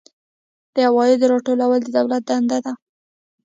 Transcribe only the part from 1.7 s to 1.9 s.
د